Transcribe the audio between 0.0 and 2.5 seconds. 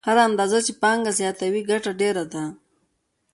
هره اندازه چې پانګه زیاته وي ګټه ډېره ده